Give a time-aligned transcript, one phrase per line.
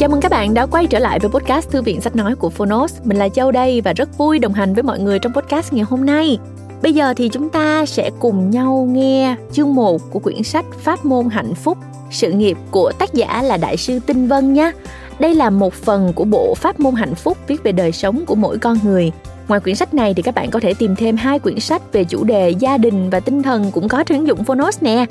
[0.00, 2.50] Chào mừng các bạn đã quay trở lại với podcast Thư viện Sách Nói của
[2.50, 3.00] Phonos.
[3.04, 5.84] Mình là Châu đây và rất vui đồng hành với mọi người trong podcast ngày
[5.84, 6.38] hôm nay.
[6.82, 11.04] Bây giờ thì chúng ta sẽ cùng nhau nghe chương 1 của quyển sách Pháp
[11.04, 11.78] môn hạnh phúc,
[12.10, 14.72] sự nghiệp của tác giả là Đại sư Tinh Vân nhé.
[15.18, 18.34] Đây là một phần của bộ Pháp môn hạnh phúc viết về đời sống của
[18.34, 19.12] mỗi con người.
[19.48, 22.04] Ngoài quyển sách này thì các bạn có thể tìm thêm hai quyển sách về
[22.04, 25.06] chủ đề gia đình và tinh thần cũng có trên ứng dụng Phonos nè.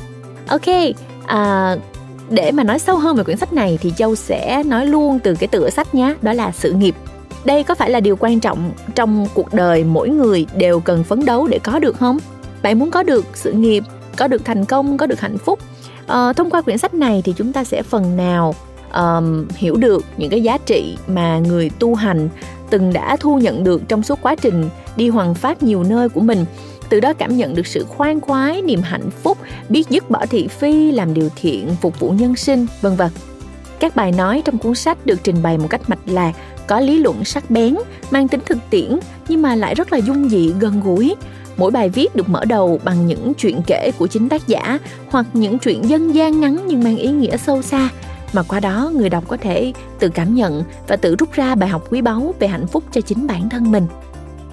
[0.48, 0.96] Ok,
[1.26, 1.76] à,
[2.30, 5.36] để mà nói sâu hơn về quyển sách này thì châu sẽ nói luôn từ
[5.36, 6.96] cái tựa sách nhé đó là sự nghiệp.
[7.46, 11.26] Đây có phải là điều quan trọng trong cuộc đời mỗi người đều cần phấn
[11.26, 12.18] đấu để có được không?
[12.62, 13.84] Bạn muốn có được sự nghiệp
[14.18, 15.60] có được thành công có được hạnh phúc?
[16.08, 18.56] À, thông qua quyển sách này thì chúng ta sẽ phần nào
[18.94, 22.30] um, hiểu được những cái giá trị mà người tu hành
[22.70, 26.22] từng đã thu nhận được trong suốt quá trình đi hoàng pháp nhiều nơi của
[26.22, 26.46] mình
[26.90, 29.38] từ đó cảm nhận được sự khoan khoái, niềm hạnh phúc,
[29.70, 33.10] biết dứt bỏ thị phi, làm điều thiện, phục vụ nhân sinh, vân vân.
[33.80, 36.32] Các bài nói trong cuốn sách được trình bày một cách mạch lạc,
[36.68, 37.76] có lý luận sắc bén,
[38.12, 41.16] mang tính thực tiễn, nhưng mà lại rất là dung dị, gần gũi.
[41.58, 44.80] Mỗi bài viết được mở đầu bằng những chuyện kể của chính tác giả
[45.10, 47.90] hoặc những chuyện dân gian ngắn nhưng mang ý nghĩa sâu xa.
[48.34, 51.70] Mà qua đó, người đọc có thể tự cảm nhận và tự rút ra bài
[51.70, 53.88] học quý báu về hạnh phúc cho chính bản thân mình.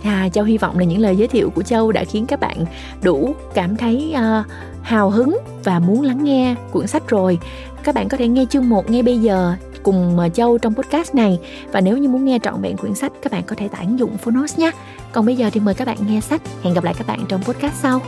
[0.03, 2.65] À, Châu hy vọng là những lời giới thiệu của Châu đã khiến các bạn
[3.03, 4.47] đủ cảm thấy uh,
[4.83, 7.39] hào hứng và muốn lắng nghe cuốn sách rồi.
[7.85, 11.15] Các bạn có thể nghe chương 1 ngay bây giờ cùng ờ, Châu trong podcast
[11.15, 11.39] này
[11.73, 13.99] và nếu như muốn nghe trọn vẹn quyển sách các bạn có thể tải ứng
[13.99, 14.71] dụng Phonos nhé.
[15.13, 16.43] Còn bây giờ thì mời các bạn nghe sách.
[16.63, 18.01] Hẹn gặp lại các bạn trong podcast sau.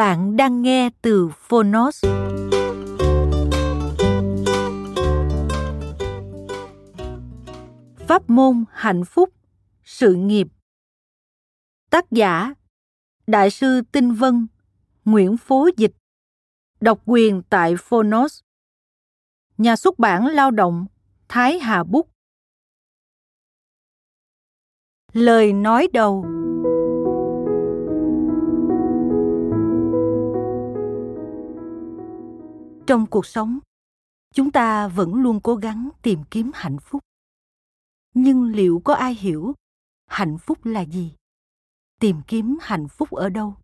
[0.00, 2.04] Bạn đang nghe từ Phonos.
[8.08, 9.34] Pháp môn hạnh phúc,
[9.84, 10.46] sự nghiệp.
[11.90, 12.54] Tác giả
[13.26, 14.46] Đại sư Tinh Vân,
[15.04, 15.92] Nguyễn Phố Dịch.
[16.80, 18.40] Độc quyền tại Phonos.
[19.58, 20.86] Nhà xuất bản lao động
[21.28, 22.10] Thái Hà Bút.
[25.12, 26.26] Lời nói đầu
[32.86, 33.58] trong cuộc sống,
[34.34, 37.02] chúng ta vẫn luôn cố gắng tìm kiếm hạnh phúc.
[38.14, 39.54] Nhưng liệu có ai hiểu
[40.06, 41.14] hạnh phúc là gì?
[42.00, 43.54] Tìm kiếm hạnh phúc ở đâu?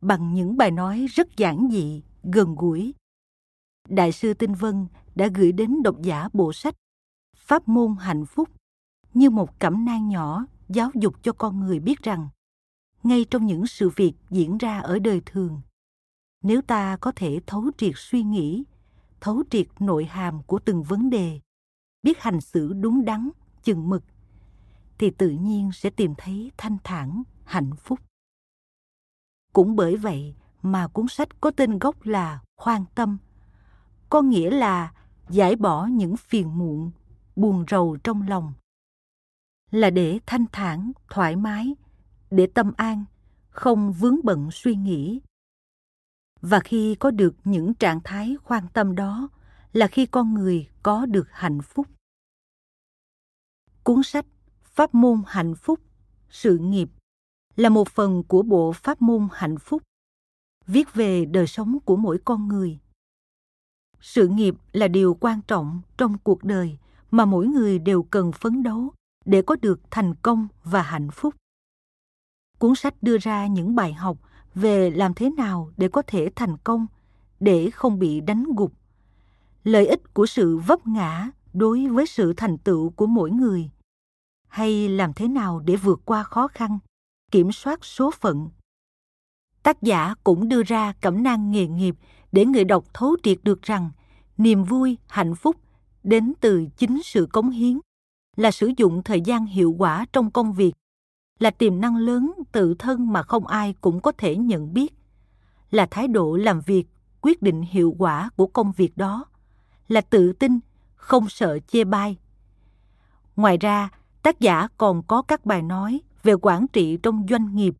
[0.00, 2.94] Bằng những bài nói rất giản dị, gần gũi,
[3.88, 6.74] đại sư tinh vân đã gửi đến độc giả bộ sách
[7.36, 8.48] pháp môn hạnh phúc
[9.14, 12.28] như một cẩm nang nhỏ giáo dục cho con người biết rằng,
[13.02, 15.60] ngay trong những sự việc diễn ra ở đời thường
[16.46, 18.64] nếu ta có thể thấu triệt suy nghĩ,
[19.20, 21.40] thấu triệt nội hàm của từng vấn đề,
[22.02, 23.30] biết hành xử đúng đắn,
[23.62, 24.02] chừng mực,
[24.98, 28.00] thì tự nhiên sẽ tìm thấy thanh thản, hạnh phúc.
[29.52, 33.18] Cũng bởi vậy mà cuốn sách có tên gốc là khoan tâm,
[34.10, 34.92] có nghĩa là
[35.28, 36.90] giải bỏ những phiền muộn,
[37.36, 38.52] buồn rầu trong lòng,
[39.70, 41.74] là để thanh thản, thoải mái,
[42.30, 43.04] để tâm an,
[43.48, 45.20] không vướng bận suy nghĩ
[46.40, 49.28] và khi có được những trạng thái khoan tâm đó,
[49.72, 51.86] là khi con người có được hạnh phúc.
[53.82, 54.26] Cuốn sách
[54.62, 55.80] pháp môn hạnh phúc,
[56.30, 56.88] sự nghiệp
[57.56, 59.82] là một phần của bộ pháp môn hạnh phúc,
[60.66, 62.78] viết về đời sống của mỗi con người.
[64.00, 66.78] Sự nghiệp là điều quan trọng trong cuộc đời
[67.10, 68.92] mà mỗi người đều cần phấn đấu
[69.24, 71.34] để có được thành công và hạnh phúc.
[72.58, 74.18] Cuốn sách đưa ra những bài học
[74.56, 76.86] về làm thế nào để có thể thành công,
[77.40, 78.72] để không bị đánh gục.
[79.64, 83.70] Lợi ích của sự vấp ngã đối với sự thành tựu của mỗi người.
[84.48, 86.78] Hay làm thế nào để vượt qua khó khăn,
[87.30, 88.48] kiểm soát số phận.
[89.62, 91.96] Tác giả cũng đưa ra cẩm nang nghề nghiệp
[92.32, 93.90] để người đọc thấu triệt được rằng
[94.38, 95.56] niềm vui, hạnh phúc
[96.04, 97.78] đến từ chính sự cống hiến,
[98.36, 100.72] là sử dụng thời gian hiệu quả trong công việc
[101.38, 104.94] là tiềm năng lớn tự thân mà không ai cũng có thể nhận biết,
[105.70, 106.84] là thái độ làm việc
[107.20, 109.24] quyết định hiệu quả của công việc đó,
[109.88, 110.58] là tự tin,
[110.94, 112.16] không sợ chê bai.
[113.36, 113.88] Ngoài ra,
[114.22, 117.74] tác giả còn có các bài nói về quản trị trong doanh nghiệp,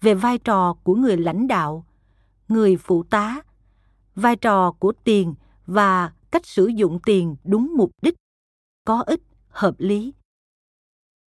[0.00, 1.86] về vai trò của người lãnh đạo,
[2.48, 3.42] người phụ tá,
[4.14, 5.34] vai trò của tiền
[5.66, 8.14] và cách sử dụng tiền đúng mục đích,
[8.84, 10.12] có ích, hợp lý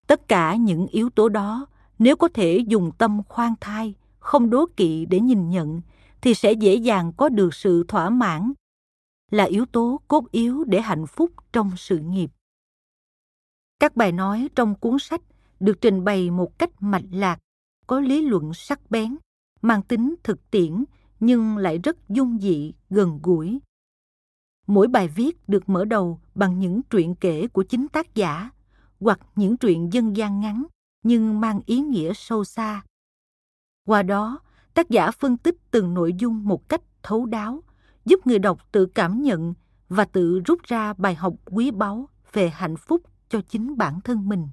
[0.07, 1.67] tất cả những yếu tố đó
[1.99, 5.81] nếu có thể dùng tâm khoan thai không đố kỵ để nhìn nhận
[6.21, 8.53] thì sẽ dễ dàng có được sự thỏa mãn
[9.31, 12.31] là yếu tố cốt yếu để hạnh phúc trong sự nghiệp
[13.81, 15.21] Các bài nói trong cuốn sách
[15.61, 17.39] được trình bày một cách mạch lạc,
[17.87, 19.17] có lý luận sắc bén,
[19.63, 20.85] mang tính thực tiễn
[21.21, 23.61] nhưng lại rất dung dị, gần gũi.
[24.67, 28.51] Mỗi bài viết được mở đầu bằng những truyện kể của chính tác giả
[29.05, 30.65] hoặc những truyện dân gian ngắn
[31.03, 32.83] nhưng mang ý nghĩa sâu xa.
[33.87, 34.39] Qua đó,
[34.75, 37.63] tác giả phân tích từng nội dung một cách thấu đáo,
[38.05, 39.55] giúp người đọc tự cảm nhận
[39.89, 44.29] và tự rút ra bài học quý báu về hạnh phúc cho chính bản thân
[44.29, 44.49] mình.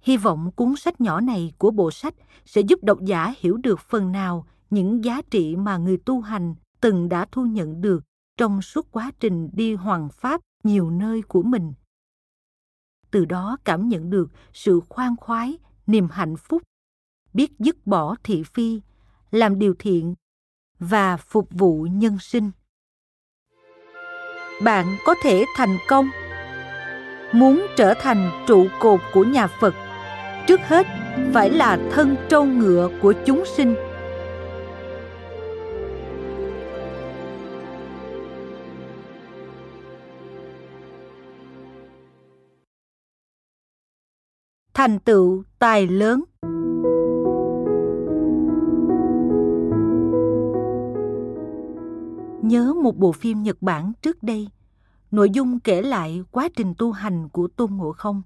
[0.00, 2.14] Hy vọng cuốn sách nhỏ này của bộ sách
[2.44, 6.54] sẽ giúp độc giả hiểu được phần nào những giá trị mà người tu hành
[6.80, 8.04] từng đã thu nhận được
[8.36, 11.72] trong suốt quá trình đi hoàng pháp nhiều nơi của mình.
[13.10, 16.62] Từ đó cảm nhận được sự khoan khoái, niềm hạnh phúc,
[17.32, 18.80] biết dứt bỏ thị phi,
[19.30, 20.14] làm điều thiện
[20.78, 22.50] và phục vụ nhân sinh.
[24.62, 26.10] Bạn có thể thành công
[27.32, 29.74] muốn trở thành trụ cột của nhà Phật,
[30.46, 30.86] trước hết
[31.34, 33.89] phải là thân trâu ngựa của chúng sinh.
[44.80, 46.24] Thành tựu tài lớn
[52.42, 54.48] Nhớ một bộ phim Nhật Bản trước đây–
[55.10, 58.22] nội dung kể lại quá trình tu hành của Tôn Ngộ Không.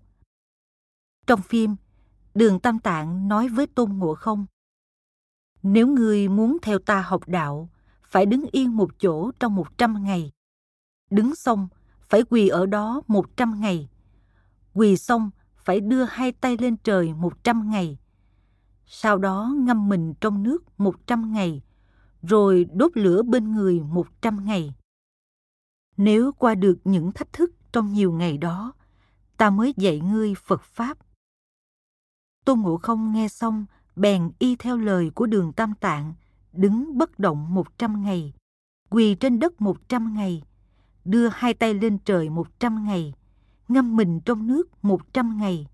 [1.27, 1.77] Trong phim,
[2.35, 4.47] Đường Tam Tạng nói với Tôn Ngộ Không,
[5.62, 7.69] Nếu ngươi muốn theo ta học đạo,
[8.03, 10.33] phải đứng yên một chỗ trong một trăm ngày.
[11.11, 11.69] Đứng xong,
[12.00, 13.89] phải quỳ ở đó một trăm ngày.
[14.75, 15.31] Quỳ xong,
[15.64, 17.99] phải đưa hai tay lên trời một trăm ngày.
[18.87, 21.62] Sau đó ngâm mình trong nước một trăm ngày,
[22.22, 24.75] rồi đốt lửa bên người một trăm ngày.
[25.96, 28.72] Nếu qua được những thách thức trong nhiều ngày đó,
[29.37, 30.99] ta mới dạy ngươi Phật Pháp.
[32.44, 33.66] Tôn Ngộ Không nghe xong,
[33.96, 36.14] bèn y theo lời của đường Tam Tạng,
[36.52, 38.32] đứng bất động một trăm ngày,
[38.90, 40.43] quỳ trên đất một trăm ngày,
[41.05, 43.14] đưa hai tay lên trời một trăm ngày,
[43.69, 45.66] ngâm mình trong nước một trăm ngày.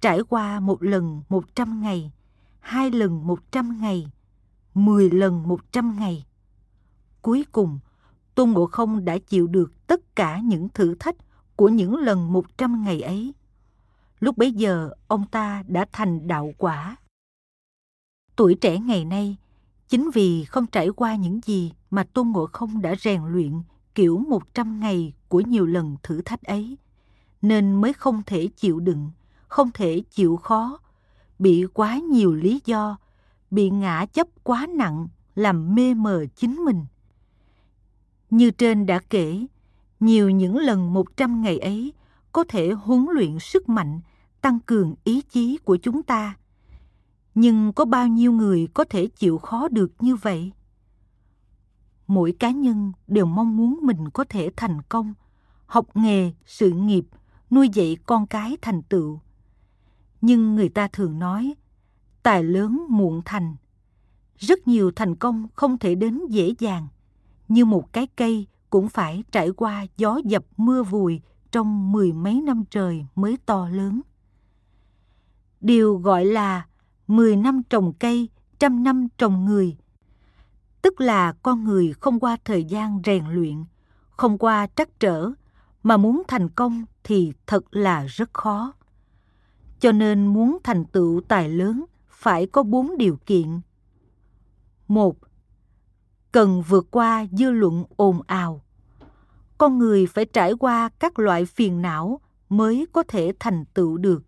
[0.00, 2.12] Trải qua một lần một trăm ngày,
[2.60, 4.10] hai lần một trăm ngày,
[4.74, 6.26] mười lần một trăm ngày.
[7.22, 7.78] Cuối cùng,
[8.34, 11.16] Tôn Ngộ Không đã chịu được tất cả những thử thách
[11.56, 13.34] của những lần một trăm ngày ấy.
[14.20, 16.96] Lúc bấy giờ, ông ta đã thành đạo quả.
[18.36, 19.36] Tuổi trẻ ngày nay,
[19.88, 23.62] chính vì không trải qua những gì mà Tôn Ngộ Không đã rèn luyện
[23.96, 26.78] kiểu một trăm ngày của nhiều lần thử thách ấy,
[27.42, 29.10] nên mới không thể chịu đựng,
[29.48, 30.78] không thể chịu khó,
[31.38, 32.96] bị quá nhiều lý do,
[33.50, 36.86] bị ngã chấp quá nặng làm mê mờ chính mình
[38.30, 39.46] như trên đã kể,
[40.00, 41.92] nhiều những lần một trăm ngày ấy
[42.32, 44.00] có thể huấn luyện sức mạnh,
[44.40, 46.36] tăng cường ý chí của chúng ta.
[47.34, 50.52] Nhưng có bao nhiêu người có thể chịu khó được như vậy?
[52.06, 55.14] Mỗi cá nhân đều mong muốn mình có thể thành công,
[55.66, 57.06] học nghề, sự nghiệp,
[57.50, 59.20] nuôi dạy con cái thành tựu.
[60.20, 61.54] Nhưng người ta thường nói,
[62.22, 63.56] tài lớn muộn thành.
[64.38, 66.88] Rất nhiều thành công không thể đến dễ dàng
[67.48, 71.20] như một cái cây cũng phải trải qua gió dập mưa vùi
[71.50, 74.00] trong mười mấy năm trời mới to lớn.
[75.60, 76.66] Điều gọi là
[77.06, 78.28] mười năm trồng cây,
[78.58, 79.76] trăm năm trồng người.
[80.86, 83.64] Tức là con người không qua thời gian rèn luyện,
[84.10, 85.30] không qua trắc trở,
[85.82, 88.72] mà muốn thành công thì thật là rất khó.
[89.80, 93.60] Cho nên muốn thành tựu tài lớn phải có bốn điều kiện.
[94.88, 95.16] Một,
[96.32, 98.62] cần vượt qua dư luận ồn ào.
[99.58, 104.22] Con người phải trải qua các loại phiền não mới có thể thành tựu được.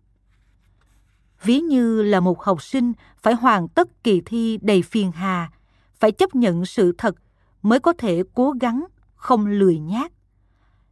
[1.43, 5.51] Ví như là một học sinh phải hoàn tất kỳ thi đầy phiền hà,
[5.99, 7.15] phải chấp nhận sự thật
[7.61, 10.11] mới có thể cố gắng, không lười nhác.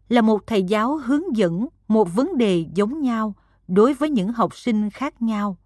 [0.10, 3.34] Là một thầy giáo hướng dẫn một vấn đề giống nhau
[3.68, 5.58] đối với những học sinh khác nhau.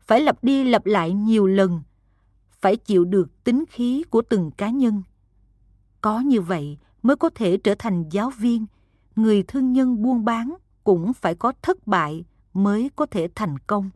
[0.00, 1.80] Phải lặp đi lặp lại nhiều lần
[2.60, 5.02] phải chịu được tính khí của từng cá nhân.
[6.00, 8.66] Có như vậy mới có thể trở thành giáo viên,
[9.16, 13.90] người thương nhân buôn bán cũng phải có thất bại mới có thể thành công.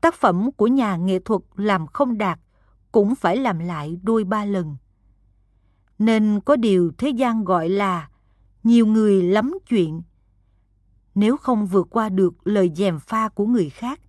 [0.00, 2.40] Tác phẩm của nhà nghệ thuật làm không đạt
[2.92, 4.76] cũng phải làm lại đôi ba lần.
[5.98, 8.08] Nên có điều thế gian gọi là
[8.62, 10.02] nhiều người lắm chuyện.
[11.14, 14.00] Nếu không vượt qua được lời dèm pha của người khác,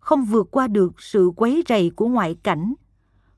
[0.00, 2.74] không vượt qua được sự quấy rầy của ngoại cảnh,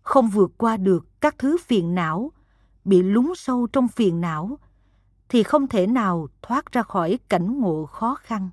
[0.03, 2.33] không vượt qua được các thứ phiền não,
[2.85, 4.59] bị lún sâu trong phiền não,
[5.29, 8.51] thì không thể nào thoát ra khỏi cảnh ngộ khó khăn.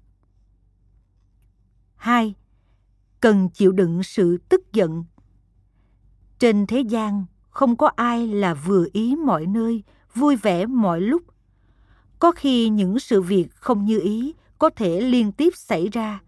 [1.96, 2.34] 2.
[3.22, 5.06] Cần chịu đựng sự tức giận.
[6.40, 9.84] Trên thế gian không có ai là vừa ý mọi nơi,
[10.16, 11.24] vui vẻ mọi lúc.
[12.20, 16.22] Có khi những sự việc không như ý có thể liên tiếp xảy ra.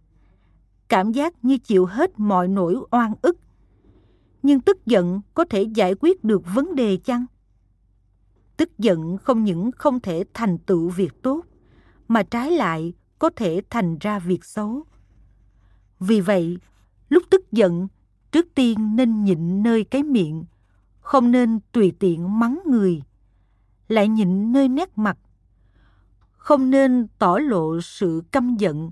[0.88, 3.38] Cảm giác như chịu hết mọi nỗi oan ức.
[4.44, 7.26] Nhưng tức giận có thể giải quyết được vấn đề chăng?
[8.58, 11.46] Tức giận không những không thể thành tựu việc tốt,
[12.08, 14.84] mà trái lại có thể thành ra việc xấu.
[16.00, 16.58] Vì vậy,
[17.10, 17.88] lúc tức giận,
[18.32, 20.46] trước tiên nên nhịn nơi cái miệng,
[21.00, 23.02] không nên tùy tiện mắng người,
[23.88, 25.18] lại nhịn nơi nét mặt.
[26.38, 28.92] Không nên tỏ lộ sự căm giận,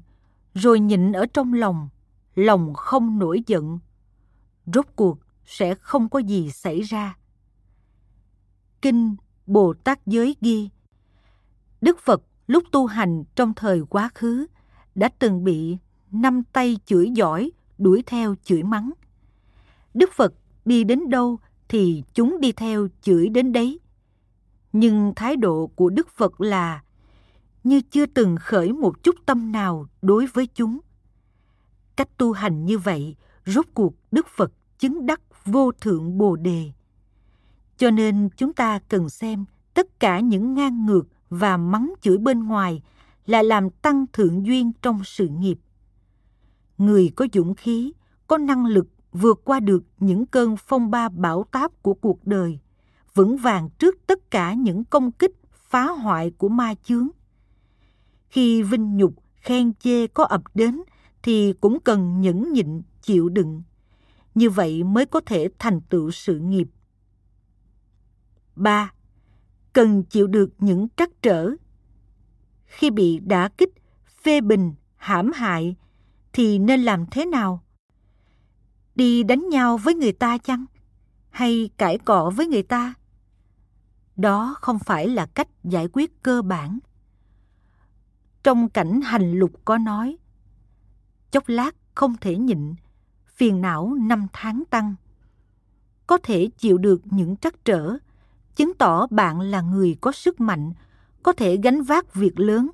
[0.53, 1.89] rồi nhịn ở trong lòng,
[2.35, 3.79] lòng không nổi giận.
[4.65, 7.17] Rốt cuộc sẽ không có gì xảy ra.
[8.81, 9.15] Kinh
[9.47, 10.69] Bồ Tát Giới ghi
[11.81, 14.47] Đức Phật lúc tu hành trong thời quá khứ
[14.95, 15.77] đã từng bị
[16.11, 18.91] năm tay chửi giỏi đuổi theo chửi mắng.
[19.99, 20.33] Đức Phật
[20.65, 23.79] đi đến đâu thì chúng đi theo chửi đến đấy.
[24.73, 26.83] Nhưng thái độ của Đức Phật là
[27.63, 30.79] như chưa từng khởi một chút tâm nào đối với chúng.
[31.95, 33.15] Cách tu hành như vậy,
[33.45, 36.71] rốt cuộc Đức Phật chứng đắc vô thượng Bồ đề.
[37.77, 42.43] Cho nên chúng ta cần xem tất cả những ngang ngược và mắng chửi bên
[42.43, 42.81] ngoài
[43.25, 45.59] là làm tăng thượng duyên trong sự nghiệp.
[46.77, 47.93] Người có dũng khí,
[48.27, 52.59] có năng lực vượt qua được những cơn phong ba bão táp của cuộc đời,
[53.13, 57.07] vững vàng trước tất cả những công kích phá hoại của ma chướng.
[58.29, 60.81] Khi vinh nhục, khen chê có ập đến
[61.23, 63.61] thì cũng cần nhẫn nhịn, chịu đựng.
[64.35, 66.67] Như vậy mới có thể thành tựu sự nghiệp.
[68.55, 68.93] 3.
[69.73, 71.49] Cần chịu được những trắc trở.
[72.65, 73.73] Khi bị đả kích,
[74.23, 75.75] phê bình, hãm hại
[76.33, 77.63] thì nên làm thế nào?
[78.99, 80.65] Đi đánh nhau với người ta chăng?
[81.29, 82.93] Hay cãi cọ với người ta?
[84.15, 86.79] Đó không phải là cách giải quyết cơ bản.
[88.43, 90.17] Trong cảnh hành lục có nói,
[91.31, 92.75] chốc lát không thể nhịn,
[93.27, 94.95] phiền não năm tháng tăng.
[96.07, 97.97] Có thể chịu được những trắc trở,
[98.55, 100.73] chứng tỏ bạn là người có sức mạnh,
[101.23, 102.69] có thể gánh vác việc lớn,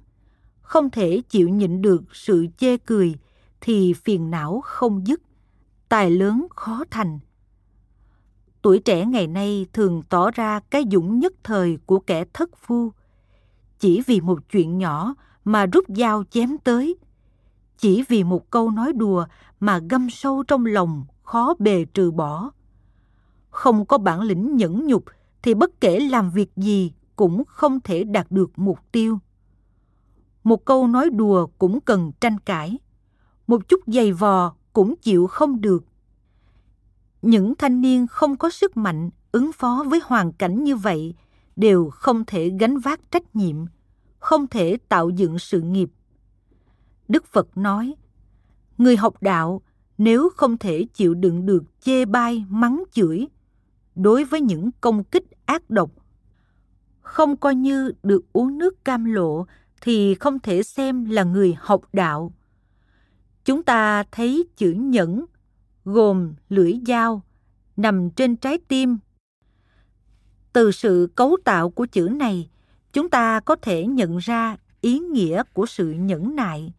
[0.62, 3.16] không thể chịu nhịn được sự chê cười
[3.62, 5.22] thì phiền não không dứt,
[5.96, 7.20] tài lớn khó thành.
[8.62, 12.92] Tuổi trẻ ngày nay thường tỏ ra cái dũng nhất thời của kẻ thất phu.
[13.80, 16.98] Chỉ vì một chuyện nhỏ mà rút dao chém tới.
[17.78, 19.26] Chỉ vì một câu nói đùa
[19.60, 22.52] mà găm sâu trong lòng khó bề trừ bỏ.
[23.50, 25.04] Không có bản lĩnh nhẫn nhục
[25.44, 29.20] thì bất kể làm việc gì cũng không thể đạt được mục tiêu.
[30.44, 32.78] Một câu nói đùa cũng cần tranh cãi.
[33.48, 35.84] Một chút giày vò cũng chịu không được.
[37.22, 41.14] Những thanh niên không có sức mạnh ứng phó với hoàn cảnh như vậy
[41.56, 43.56] đều không thể gánh vác trách nhiệm,
[44.20, 45.90] không thể tạo dựng sự nghiệp.
[47.08, 47.96] Đức Phật nói,
[48.78, 49.62] người học đạo
[49.98, 53.28] nếu không thể chịu đựng được chê bai mắng chửi
[53.96, 55.92] đối với những công kích ác độc
[57.02, 59.46] không coi như được uống nước cam lộ
[59.82, 62.32] thì không thể xem là người học đạo
[63.46, 65.26] chúng ta thấy chữ nhẫn
[65.86, 67.22] gồm lưỡi dao
[67.78, 68.98] nằm trên trái tim.
[70.54, 72.50] Từ sự cấu tạo của chữ này,
[72.94, 76.74] chúng ta có thể nhận ra ý nghĩa của sự nhẫn nại.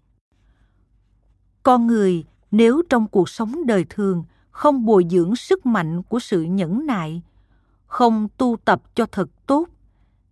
[1.62, 6.42] Con người nếu trong cuộc sống đời thường không bồi dưỡng sức mạnh của sự
[6.42, 7.22] nhẫn nại,
[7.86, 9.68] không tu tập cho thật tốt,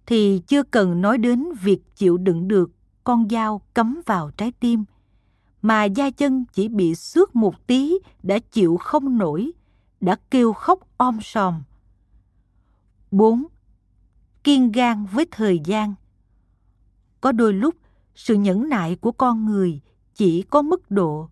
[0.06, 2.70] thì chưa cần nói đến việc chịu đựng được
[3.04, 4.84] con dao cắm vào trái tim
[5.64, 9.52] mà da chân chỉ bị xước một tí đã chịu không nổi
[10.00, 11.62] đã kêu khóc om sòm.
[13.10, 13.44] 4.
[14.44, 15.94] Kiên gan với thời gian.
[17.20, 17.74] Có đôi lúc,
[18.14, 19.80] sự nhẫn nại của con người
[20.14, 21.28] chỉ có mức độ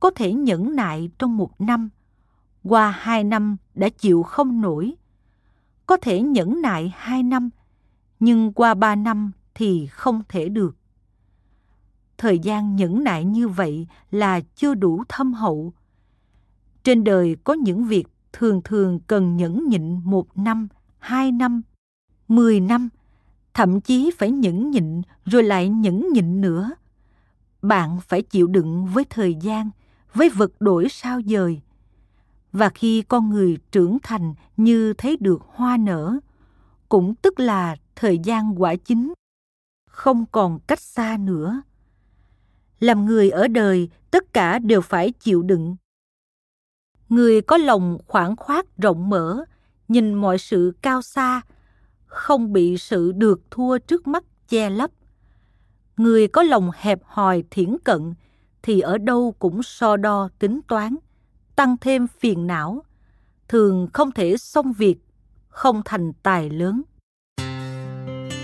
[0.00, 1.88] có thể nhẫn nại trong một năm
[2.64, 4.94] qua hai năm đã chịu không nổi.
[5.86, 7.50] Có thể nhẫn nại hai năm
[8.20, 10.76] nhưng qua ba năm thì không thể được
[12.18, 15.72] thời gian nhẫn nại như vậy là chưa đủ thâm hậu.
[16.84, 20.68] Trên đời có những việc thường thường cần nhẫn nhịn một năm,
[20.98, 21.62] hai năm,
[22.28, 22.88] mười năm,
[23.54, 26.70] thậm chí phải nhẫn nhịn rồi lại nhẫn nhịn nữa.
[27.62, 29.70] Bạn phải chịu đựng với thời gian,
[30.14, 31.60] với vật đổi sao dời.
[32.52, 36.18] Và khi con người trưởng thành như thấy được hoa nở,
[36.88, 39.12] cũng tức là thời gian quả chính
[39.90, 41.62] không còn cách xa nữa
[42.80, 45.76] làm người ở đời, tất cả đều phải chịu đựng.
[47.08, 49.44] Người có lòng khoảng khoát rộng mở,
[49.88, 51.40] nhìn mọi sự cao xa,
[52.06, 54.90] không bị sự được thua trước mắt che lấp.
[55.96, 58.14] Người có lòng hẹp hòi thiển cận,
[58.62, 60.96] thì ở đâu cũng so đo tính toán,
[61.56, 62.82] tăng thêm phiền não,
[63.48, 64.96] thường không thể xong việc,
[65.48, 66.82] không thành tài lớn.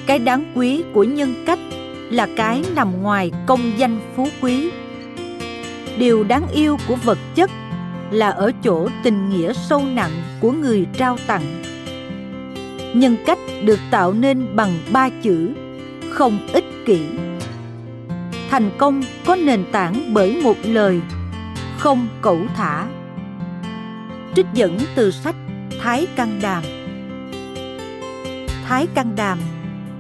[0.07, 1.59] Cái đáng quý của nhân cách
[2.13, 4.71] là cái nằm ngoài công danh phú quý.
[5.99, 7.51] Điều đáng yêu của vật chất
[8.11, 11.63] là ở chỗ tình nghĩa sâu nặng của người trao tặng.
[12.95, 15.51] Nhân cách được tạo nên bằng ba chữ,
[16.11, 17.01] không ích kỷ.
[18.51, 21.01] Thành công có nền tảng bởi một lời,
[21.79, 22.87] không cẩu thả.
[24.35, 25.37] Trích dẫn từ sách
[25.83, 26.63] thái căn đàm.
[28.69, 29.39] Thái căn đàm,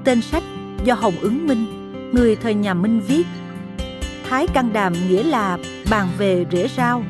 [0.04, 0.42] tên sách
[0.85, 1.82] do hồng ứng minh
[2.12, 3.26] người thời nhà minh viết,
[4.28, 5.59] thái căn đàm nghĩa là
[5.90, 7.04] bàn về rễ rau,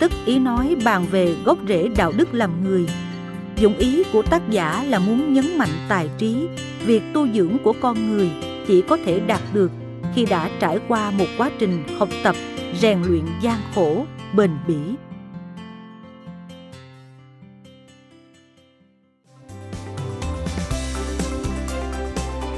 [0.00, 2.86] tức ý nói bàn về gốc rễ đạo đức làm người.
[3.56, 6.48] Dụng ý của tác giả là muốn nhấn mạnh tài trí,
[6.86, 8.30] việc tu dưỡng của con người
[8.66, 9.70] chỉ có thể đạt được
[10.14, 12.36] khi đã trải qua một quá trình học tập,
[12.80, 14.06] rèn luyện gian khổ,
[14.36, 14.74] bền bỉ.